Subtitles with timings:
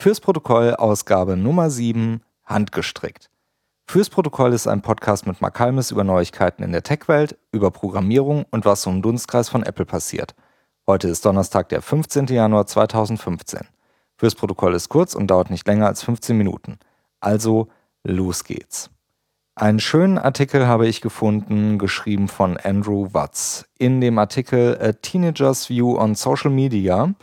[0.00, 3.30] Fürs Protokoll Ausgabe Nummer 7 handgestrickt.
[3.84, 8.46] Fürs Protokoll ist ein Podcast mit Mark Halmes über Neuigkeiten in der Tech-Welt, über Programmierung
[8.52, 10.36] und was so im Dunstkreis von Apple passiert.
[10.86, 12.26] Heute ist Donnerstag, der 15.
[12.26, 13.66] Januar 2015.
[14.16, 16.78] Fürs Protokoll ist kurz und dauert nicht länger als 15 Minuten.
[17.18, 17.66] Also,
[18.04, 18.90] los geht's.
[19.56, 23.66] Einen schönen Artikel habe ich gefunden, geschrieben von Andrew Watts.
[23.78, 27.14] In dem Artikel A Teenager's View on Social Media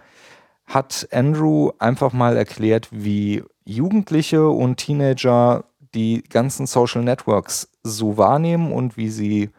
[0.68, 8.72] hat Andrew einfach mal erklärt, wie Jugendliche und Teenager die ganzen Social Networks so wahrnehmen
[8.72, 9.50] und wie sie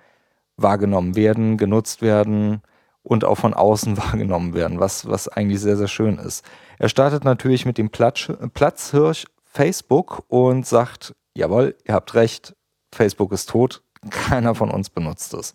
[0.57, 2.63] wahrgenommen werden, genutzt werden
[3.03, 6.45] und auch von außen wahrgenommen werden, was, was eigentlich sehr, sehr schön ist.
[6.79, 12.55] Er startet natürlich mit dem Platz, Platzhirsch Facebook und sagt, jawohl, ihr habt recht,
[12.93, 15.55] Facebook ist tot, keiner von uns benutzt es.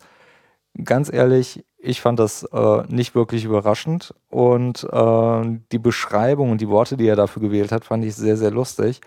[0.84, 6.68] Ganz ehrlich, ich fand das äh, nicht wirklich überraschend und äh, die Beschreibung und die
[6.68, 9.00] Worte, die er dafür gewählt hat, fand ich sehr, sehr lustig.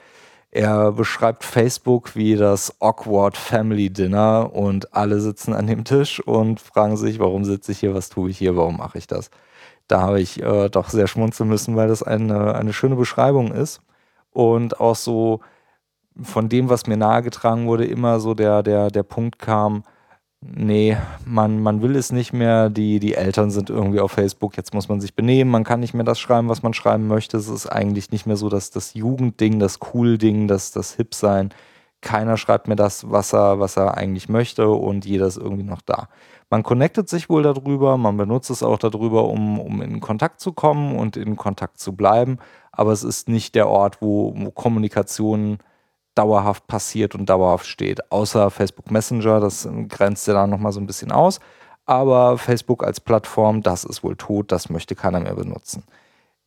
[0.52, 6.60] Er beschreibt Facebook wie das awkward Family Dinner und alle sitzen an dem Tisch und
[6.60, 9.32] fragen sich, warum sitze ich hier, was tue ich hier, warum mache ich das.
[9.88, 13.82] Da habe ich äh, doch sehr schmunzeln müssen, weil das eine, eine schöne Beschreibung ist
[14.32, 15.40] und auch so
[16.22, 19.84] von dem, was mir nahegetragen wurde, immer so der, der, der Punkt kam,
[20.54, 24.74] nee, man, man will es nicht mehr, die, die Eltern sind irgendwie auf Facebook, jetzt
[24.74, 27.38] muss man sich benehmen, man kann nicht mehr das schreiben, was man schreiben möchte.
[27.38, 31.54] Es ist eigentlich nicht mehr so, dass das Jugendding, das Cool-Ding, das, das Hip-Sein,
[32.02, 35.82] keiner schreibt mir das, was er, was er eigentlich möchte und jeder ist irgendwie noch
[35.82, 36.10] da.
[36.52, 40.54] Man connectet sich wohl darüber, man benutzt es auch darüber, um, um in Kontakt zu
[40.54, 42.38] kommen und in Kontakt zu bleiben,
[42.72, 45.58] aber es ist nicht der Ort, wo, wo Kommunikation
[46.16, 48.12] dauerhaft passiert und dauerhaft steht.
[48.12, 51.40] Außer Facebook Messenger, das grenzt ja da nochmal so ein bisschen aus.
[51.86, 55.84] Aber Facebook als Plattform, das ist wohl tot, das möchte keiner mehr benutzen.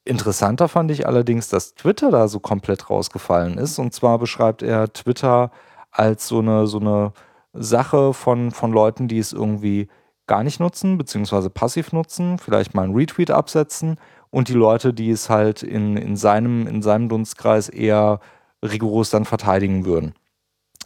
[0.05, 3.79] Interessanter fand ich allerdings, dass Twitter da so komplett rausgefallen ist.
[3.79, 5.51] Und zwar beschreibt er Twitter
[5.91, 7.13] als so eine, so eine
[7.53, 9.89] Sache von, von Leuten, die es irgendwie
[10.27, 13.99] gar nicht nutzen, beziehungsweise passiv nutzen, vielleicht mal einen Retweet absetzen
[14.31, 18.21] und die Leute, die es halt in, in, seinem, in seinem Dunstkreis eher
[18.63, 20.15] rigoros dann verteidigen würden.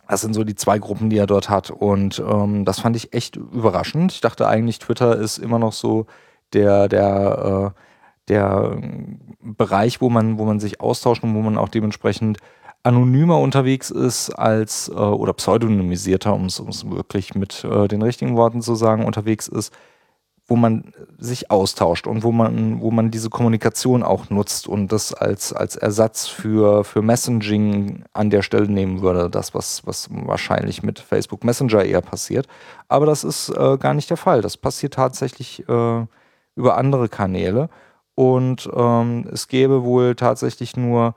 [0.08, 1.70] Das sind so die zwei Gruppen, die er dort hat.
[1.70, 4.12] Und ähm, das fand ich echt überraschend.
[4.12, 6.06] Ich dachte eigentlich, Twitter ist immer noch so
[6.52, 7.80] der, der, äh,
[8.28, 8.80] der
[9.40, 12.38] Bereich, wo man, wo man sich austauscht und wo man auch dementsprechend
[12.82, 18.60] anonymer unterwegs ist als äh, oder pseudonymisierter, um es wirklich mit äh, den richtigen Worten
[18.60, 19.72] zu sagen, unterwegs ist,
[20.52, 25.14] wo man sich austauscht und wo man, wo man diese Kommunikation auch nutzt und das
[25.14, 29.30] als, als Ersatz für, für Messaging an der Stelle nehmen würde.
[29.30, 32.48] Das, was, was wahrscheinlich mit Facebook Messenger eher passiert.
[32.88, 34.42] Aber das ist äh, gar nicht der Fall.
[34.42, 36.06] Das passiert tatsächlich äh,
[36.54, 37.70] über andere Kanäle.
[38.14, 41.14] Und ähm, es gäbe wohl tatsächlich nur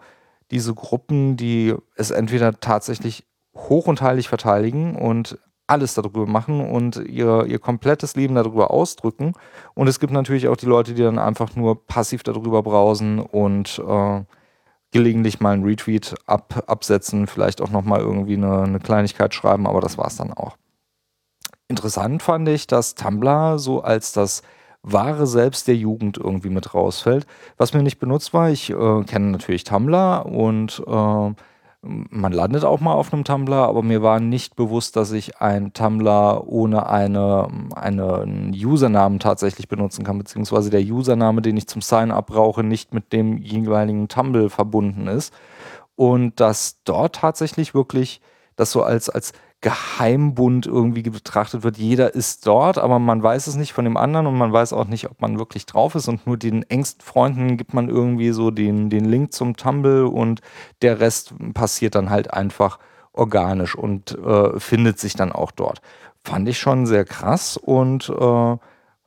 [0.50, 5.38] diese Gruppen, die es entweder tatsächlich hoch und heilig verteidigen und
[5.68, 9.34] alles darüber machen und ihr, ihr komplettes Leben darüber ausdrücken.
[9.74, 13.80] Und es gibt natürlich auch die Leute, die dann einfach nur passiv darüber brausen und
[13.80, 14.24] äh,
[14.92, 19.82] gelegentlich mal einen Retweet ab, absetzen, vielleicht auch nochmal irgendwie eine, eine Kleinigkeit schreiben, aber
[19.82, 20.56] das war es dann auch.
[21.68, 24.44] Interessant fand ich, dass Tumblr so als das
[24.84, 27.26] wahre Selbst der Jugend irgendwie mit rausfällt.
[27.58, 31.34] Was mir nicht benutzt war, ich äh, kenne natürlich Tumblr und äh,
[31.86, 35.74] man landet auch mal auf einem Tumblr, aber mir war nicht bewusst, dass ich ein
[35.74, 42.28] Tumblr ohne eine, einen Usernamen tatsächlich benutzen kann, beziehungsweise der Username, den ich zum Sign-up
[42.28, 45.34] brauche, nicht mit dem jeweiligen Tumblr verbunden ist.
[45.96, 48.22] Und dass dort tatsächlich wirklich
[48.56, 49.34] das so als, als
[49.66, 51.80] Geheimbund irgendwie betrachtet wird.
[51.80, 54.86] Jeder ist dort, aber man weiß es nicht von dem anderen und man weiß auch
[54.86, 56.08] nicht, ob man wirklich drauf ist.
[56.08, 60.42] Und nur den engsten Freunden gibt man irgendwie so den, den Link zum Tumble und
[60.84, 62.78] der Rest passiert dann halt einfach
[63.12, 65.82] organisch und äh, findet sich dann auch dort.
[66.24, 68.58] Fand ich schon sehr krass und äh,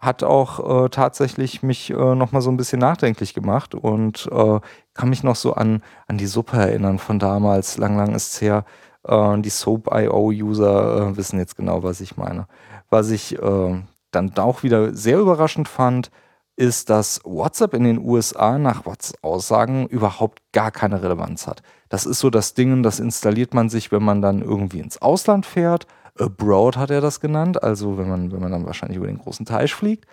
[0.00, 4.58] hat auch äh, tatsächlich mich äh, nochmal so ein bisschen nachdenklich gemacht und äh,
[4.94, 8.40] kann mich noch so an, an die Suppe erinnern von damals, lang, lang ist es
[8.40, 8.64] her
[9.08, 12.46] äh, die Soap.io-User äh, wissen jetzt genau, was ich meine.
[12.90, 16.10] Was ich äh, dann auch wieder sehr überraschend fand,
[16.56, 21.62] ist, dass WhatsApp in den USA nach WhatsApp Aussagen überhaupt gar keine Relevanz hat.
[21.88, 25.46] Das ist so das Ding, das installiert man sich, wenn man dann irgendwie ins Ausland
[25.46, 25.86] fährt.
[26.18, 29.46] Abroad hat er das genannt, also wenn man, wenn man dann wahrscheinlich über den großen
[29.46, 30.06] Teich fliegt.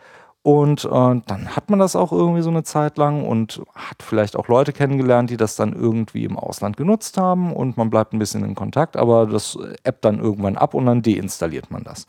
[0.45, 4.35] Und äh, dann hat man das auch irgendwie so eine Zeit lang und hat vielleicht
[4.35, 8.19] auch Leute kennengelernt, die das dann irgendwie im Ausland genutzt haben und man bleibt ein
[8.19, 12.05] bisschen in Kontakt, aber das App dann irgendwann ab und dann deinstalliert man das.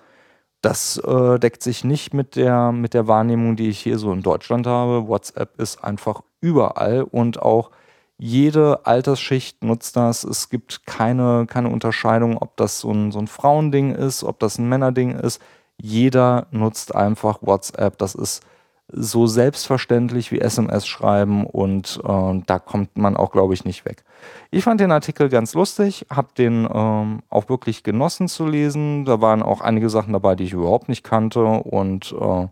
[0.61, 4.21] Das äh, deckt sich nicht mit der, mit der Wahrnehmung, die ich hier so in
[4.21, 5.09] Deutschland habe.
[5.09, 7.71] WhatsApp ist einfach überall und auch
[8.19, 10.25] Jede Altersschicht nutzt das.
[10.25, 14.59] Es gibt keine, keine Unterscheidung, ob das so ein, so ein Frauending ist, ob das
[14.59, 15.41] ein Männerding ist.
[15.81, 17.99] Jeder nutzt einfach WhatsApp.
[17.99, 18.43] Das ist
[18.88, 24.05] so selbstverständlich wie SMS schreiben und äh, da kommt man auch, glaube ich, nicht weg.
[24.50, 29.05] Ich fand den Artikel ganz lustig, habe den ähm, auch wirklich genossen zu lesen.
[29.05, 32.46] Da waren auch einige Sachen dabei, die ich überhaupt nicht kannte und äh,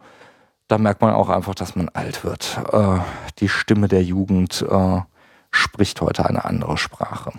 [0.67, 2.59] da merkt man auch einfach, dass man alt wird.
[2.73, 2.99] Äh,
[3.39, 5.01] die Stimme der Jugend äh,
[5.51, 7.33] spricht heute eine andere Sprache.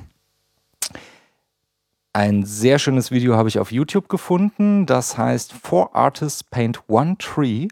[2.16, 4.86] Ein sehr schönes Video habe ich auf YouTube gefunden.
[4.86, 7.68] Das heißt Four Artists Paint One Tree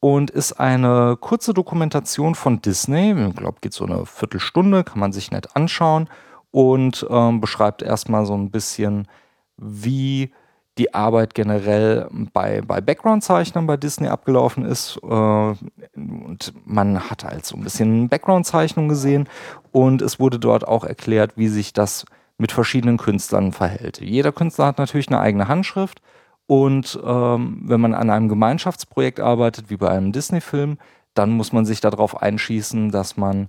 [0.00, 3.12] und ist eine kurze Dokumentation von Disney.
[3.28, 6.10] Ich glaube, geht so eine Viertelstunde, kann man sich nett anschauen
[6.50, 9.08] und ähm, beschreibt erstmal so ein bisschen,
[9.56, 10.30] wie
[10.76, 15.00] die Arbeit generell bei, bei Background-Zeichnern bei Disney abgelaufen ist.
[15.02, 19.26] Äh, und man hat halt so ein bisschen Background-Zeichnung gesehen
[19.72, 22.04] und es wurde dort auch erklärt, wie sich das
[22.38, 24.00] mit verschiedenen Künstlern verhält.
[24.00, 26.00] Jeder Künstler hat natürlich eine eigene Handschrift
[26.46, 30.78] und ähm, wenn man an einem Gemeinschaftsprojekt arbeitet, wie bei einem Disney-Film,
[31.14, 33.48] dann muss man sich darauf einschießen, dass man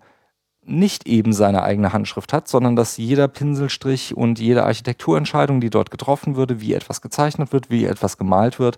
[0.64, 5.92] nicht eben seine eigene Handschrift hat, sondern dass jeder Pinselstrich und jede Architekturentscheidung, die dort
[5.92, 8.78] getroffen würde, wie etwas gezeichnet wird, wie etwas gemalt wird,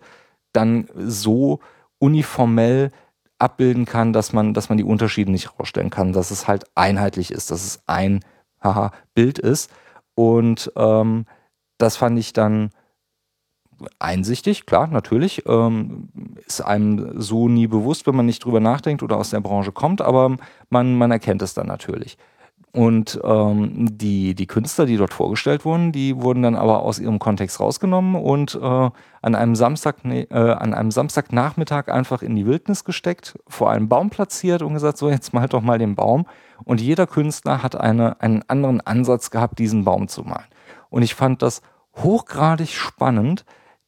[0.54, 1.60] dann so
[1.98, 2.92] uniformell
[3.40, 7.32] abbilden kann, dass man, dass man die Unterschiede nicht rausstellen kann, dass es halt einheitlich
[7.32, 8.24] ist, dass es ein
[8.62, 9.72] haha, Bild ist.
[10.20, 11.24] Und ähm,
[11.78, 12.72] das fand ich dann
[14.00, 15.44] einsichtig, klar, natürlich.
[15.48, 16.10] Ähm,
[16.46, 20.02] ist einem so nie bewusst, wenn man nicht drüber nachdenkt oder aus der Branche kommt,
[20.02, 20.36] aber
[20.70, 22.18] man, man erkennt es dann natürlich.
[22.72, 27.18] Und ähm, die, die Künstler, die dort vorgestellt wurden, die wurden dann aber aus ihrem
[27.18, 28.90] Kontext rausgenommen und äh,
[29.22, 33.90] an, einem Samstag, ne, äh, an einem Samstagnachmittag einfach in die Wildnis gesteckt, vor einem
[33.90, 36.26] Baum platziert und gesagt, so jetzt malt doch mal den Baum.
[36.64, 40.46] Und jeder Künstler hat eine, einen anderen Ansatz gehabt, diesen Baum zu malen.
[40.92, 41.64] Und ich fand das
[41.96, 43.46] hochgradig spannend,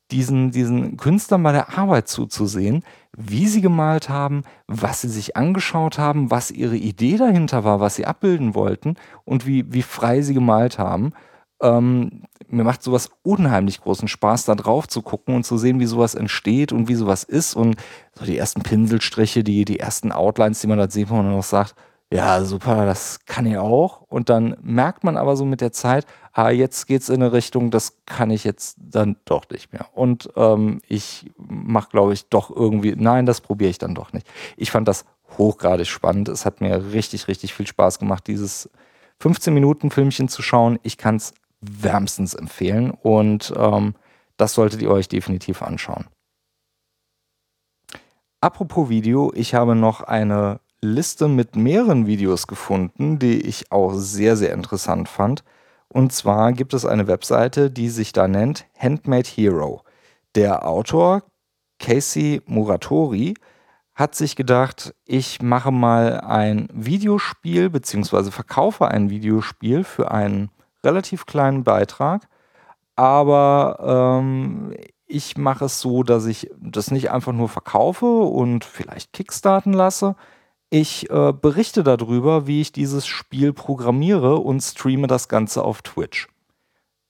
[0.09, 2.83] diesen, diesen Künstlern bei der Arbeit zuzusehen,
[3.17, 7.95] wie sie gemalt haben, was sie sich angeschaut haben, was ihre Idee dahinter war, was
[7.95, 11.13] sie abbilden wollten und wie, wie frei sie gemalt haben.
[11.61, 15.85] Ähm, mir macht sowas unheimlich großen Spaß, da drauf zu gucken und zu sehen, wie
[15.85, 17.55] sowas entsteht und wie sowas ist.
[17.55, 17.75] Und
[18.17, 21.43] so die ersten Pinselstriche, die, die ersten Outlines, die man da sieht, wo man noch
[21.43, 21.75] sagt,
[22.13, 24.01] ja, super, das kann ich auch.
[24.01, 27.71] Und dann merkt man aber so mit der Zeit, ah, jetzt geht's in eine Richtung,
[27.71, 29.87] das kann ich jetzt dann doch nicht mehr.
[29.93, 34.27] Und ähm, ich mache, glaube ich, doch irgendwie, nein, das probiere ich dann doch nicht.
[34.57, 35.05] Ich fand das
[35.37, 36.27] hochgradig spannend.
[36.27, 38.69] Es hat mir richtig, richtig viel Spaß gemacht, dieses
[39.21, 40.79] 15 Minuten Filmchen zu schauen.
[40.83, 43.95] Ich kann es wärmstens empfehlen und ähm,
[44.35, 46.07] das solltet ihr euch definitiv anschauen.
[48.41, 54.35] Apropos Video, ich habe noch eine Liste mit mehreren Videos gefunden, die ich auch sehr,
[54.35, 55.43] sehr interessant fand.
[55.87, 59.83] Und zwar gibt es eine Webseite, die sich da nennt Handmade Hero.
[60.35, 61.23] Der Autor
[61.79, 63.33] Casey Muratori
[63.93, 68.31] hat sich gedacht, ich mache mal ein Videospiel bzw.
[68.31, 70.49] verkaufe ein Videospiel für einen
[70.83, 72.27] relativ kleinen Beitrag,
[72.95, 74.75] aber ähm,
[75.05, 80.15] ich mache es so, dass ich das nicht einfach nur verkaufe und vielleicht kickstarten lasse,
[80.71, 86.29] ich äh, berichte darüber, wie ich dieses Spiel programmiere und streame das Ganze auf Twitch.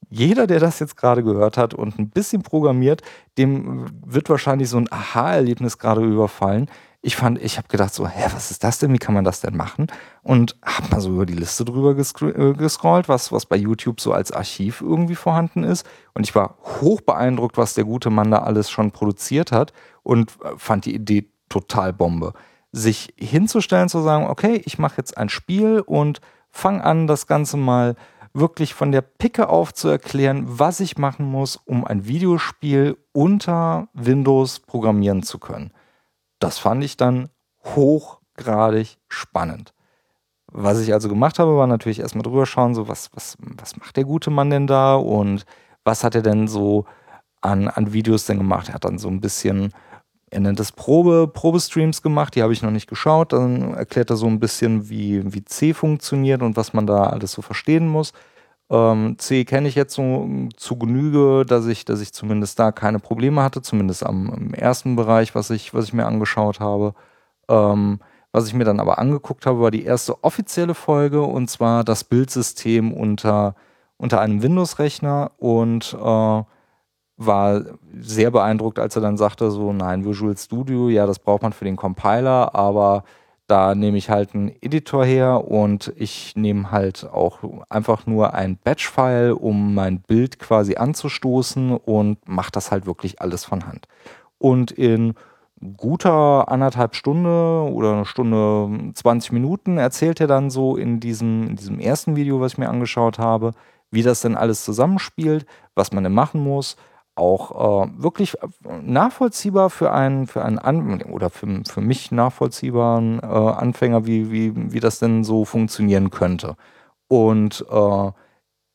[0.10, 3.03] Jeder, der das jetzt gerade gehört hat und ein bisschen programmiert,
[3.38, 6.70] dem wird wahrscheinlich so ein Aha-Erlebnis gerade überfallen.
[7.03, 8.94] Ich fand, ich habe gedacht so, hä, was ist das denn?
[8.94, 9.88] Wie kann man das denn machen?
[10.24, 14.12] Und habe mal so über die Liste drüber äh, gescrollt, was, was bei YouTube so
[14.12, 15.86] als Archiv irgendwie vorhanden ist.
[16.15, 20.32] Und ich war hoch beeindruckt, was der gute Mann da alles schon produziert hat und
[20.44, 22.34] äh, fand die Idee total Bombe
[22.72, 27.58] sich hinzustellen, zu sagen, okay, ich mache jetzt ein Spiel und fange an, das Ganze
[27.58, 27.96] mal
[28.34, 33.90] wirklich von der Picke auf zu erklären, was ich machen muss, um ein Videospiel unter
[33.94, 35.72] Windows programmieren zu können.
[36.40, 37.30] Das fand ich dann
[37.63, 39.74] hochgradig spannend.
[40.54, 43.96] Was ich also gemacht habe, war natürlich erstmal drüber schauen, so was, was, was macht
[43.98, 45.46] der gute Mann denn da und
[45.84, 46.86] was hat er denn so
[47.42, 48.70] an, an Videos denn gemacht?
[48.70, 49.74] Er hat dann so ein bisschen
[50.31, 53.33] er nennt es Probe, Probestreams gemacht, die habe ich noch nicht geschaut.
[53.33, 57.33] Dann erklärt er so ein bisschen, wie, wie C funktioniert und was man da alles
[57.33, 58.13] so verstehen muss.
[58.69, 63.00] Ähm, C kenne ich jetzt so zu Genüge, dass ich, dass ich zumindest da keine
[63.00, 66.93] Probleme hatte, zumindest am ersten Bereich, was ich, was ich mir angeschaut habe.
[67.50, 68.00] Ähm,
[68.31, 72.05] was ich mir dann aber angeguckt habe, war die erste offizielle Folge und zwar das
[72.05, 73.55] Bildsystem unter,
[73.97, 76.43] unter einem Windows-Rechner und äh,
[77.25, 77.62] war
[78.00, 81.66] sehr beeindruckt, als er dann sagte, so, nein, Visual Studio, ja, das braucht man für
[81.66, 83.04] den Compiler, aber
[83.51, 88.56] Da nehme ich halt einen Editor her und ich nehme halt auch einfach nur ein
[88.56, 93.88] Batch-File, um mein Bild quasi anzustoßen und mache das halt wirklich alles von Hand.
[94.38, 95.16] Und in
[95.75, 101.56] guter anderthalb Stunde oder eine Stunde 20 Minuten erzählt er dann so in diesem, in
[101.58, 103.51] diesem ersten Video, was ich mir angeschaut habe,
[103.92, 106.78] wie das denn alles zusammenspielt, was man denn machen muss,
[107.15, 108.38] auch äh, wirklich
[108.82, 114.53] nachvollziehbar für einen, für einen An oder für, für mich nachvollziehbaren äh, Anfänger, wie, wie,
[114.74, 116.56] wie das denn so funktionieren könnte.
[117.08, 118.12] Und äh,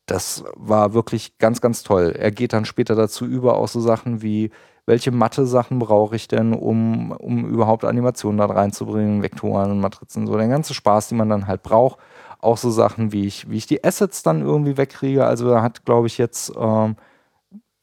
[0.07, 2.15] das war wirklich ganz, ganz toll.
[2.17, 4.51] Er geht dann später dazu über, auch so Sachen wie,
[4.87, 10.47] welche Mathe-Sachen brauche ich denn, um, um überhaupt Animationen da reinzubringen, Vektoren, Matrizen, so der
[10.47, 11.99] ganze Spaß, den man dann halt braucht.
[12.39, 15.27] Auch so Sachen, wie ich, wie ich die Assets dann irgendwie wegkriege.
[15.27, 16.97] Also er hat, glaube ich, jetzt ähm,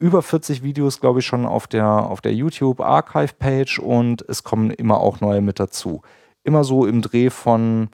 [0.03, 4.43] über 40 Videos, glaube ich, schon auf der, auf der YouTube Archive Page und es
[4.43, 6.01] kommen immer auch neue mit dazu.
[6.43, 7.87] Immer so im Dreh von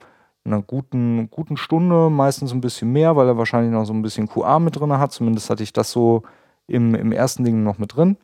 [0.44, 4.26] einer guten, guten Stunde, meistens ein bisschen mehr, weil er wahrscheinlich noch so ein bisschen
[4.26, 5.12] QA mit drin hat.
[5.12, 6.24] Zumindest hatte ich das so
[6.66, 8.16] im, im ersten Ding noch mit drin.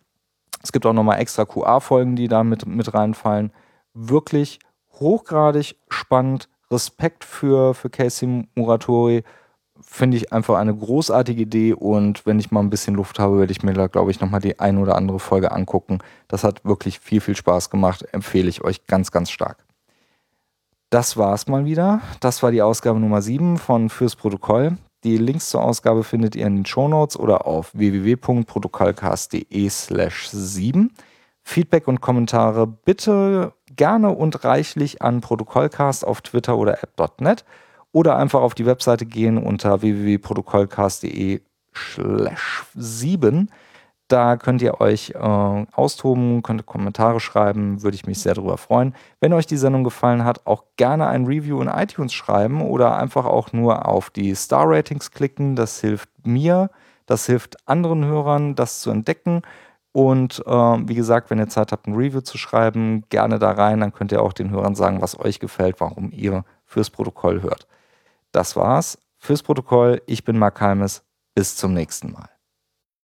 [0.65, 3.53] Es gibt auch nochmal extra QA-Folgen, die da mit, mit reinfallen.
[3.95, 4.59] Wirklich
[4.95, 6.49] hochgradig spannend.
[6.73, 9.23] Respekt für, für Casey Muratori
[9.81, 13.53] finde ich einfach eine großartige Idee und wenn ich mal ein bisschen Luft habe, werde
[13.53, 15.99] ich mir da, glaube ich, nochmal die ein oder andere Folge angucken.
[16.29, 18.05] Das hat wirklich viel, viel Spaß gemacht.
[18.13, 19.65] Empfehle ich euch ganz, ganz stark.
[20.91, 22.01] Das war's mal wieder.
[22.21, 24.79] Das war die Ausgabe Nummer 7 von Fürs Protokoll.
[25.05, 30.93] Die Links zur Ausgabe findet ihr in den Shownotes oder auf www.protokollcast.de slash 7.
[31.43, 37.45] Feedback und Kommentare bitte gerne und reichlich an Protokollcast auf Twitter oder app.net
[37.93, 41.41] oder einfach auf die Webseite gehen unter www.protokollcast.de
[41.75, 43.51] slash 7.
[44.09, 48.95] Da könnt ihr euch äh, austoben, könnt Kommentare schreiben, würde ich mich sehr darüber freuen.
[49.19, 53.25] Wenn euch die Sendung gefallen hat, auch gerne ein Review in iTunes schreiben oder einfach
[53.25, 55.57] auch nur auf die Star-Ratings klicken.
[55.57, 56.71] Das hilft mir,
[57.07, 59.43] das hilft anderen Hörern, das zu entdecken.
[59.91, 63.81] Und äh, wie gesagt, wenn ihr Zeit habt, ein Review zu schreiben, gerne da rein.
[63.81, 67.67] Dann könnt ihr auch den Hörern sagen, was euch gefällt, warum ihr fürs Protokoll hört.
[68.33, 70.03] Das war's fürs Protokoll.
[70.07, 71.03] Ich bin Mark Halmes.
[71.35, 72.36] Bis zum nächsten Mal.